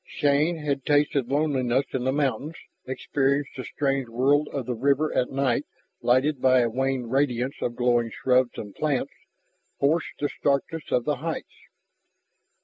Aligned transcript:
Shann 0.07 0.57
had 0.57 0.83
tasted 0.83 1.27
loneliness 1.29 1.85
in 1.93 2.05
the 2.05 2.11
mountains, 2.11 2.55
experienced 2.87 3.51
the 3.55 3.63
strange 3.63 4.07
world 4.09 4.47
of 4.51 4.65
the 4.65 4.73
river 4.73 5.13
at 5.15 5.29
night 5.29 5.63
lighted 6.01 6.41
by 6.41 6.61
the 6.61 6.71
wan 6.71 7.07
radiance 7.07 7.57
of 7.61 7.75
glowing 7.75 8.09
shrubs 8.09 8.57
and 8.57 8.73
plants, 8.73 9.13
forced 9.79 10.13
the 10.19 10.27
starkness 10.27 10.91
of 10.91 11.05
the 11.05 11.17
heights. 11.17 11.53